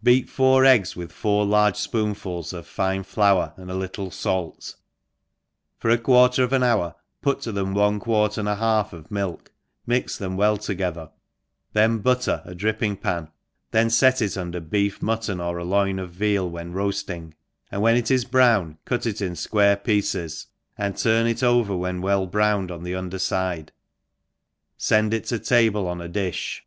[0.00, 2.52] BEAT four eggs with four large fpoonful?
[2.52, 4.76] of ^ne flour^ and a little &lt,
[5.76, 9.08] for a quarter of an hour, put to them one quart and a half of
[9.08, 9.48] milk^
[9.84, 11.10] mix them well together,
[11.72, 13.28] then butter ;a dripping pan
[13.72, 17.34] and fet it under beef, mutton, or a loin of veal when roafting,
[17.68, 20.46] and when it is brown cut it in fquare pieces
[20.78, 23.70] and turn it over; when well browned on the under fide,
[24.78, 26.60] fend it to table oil a difh.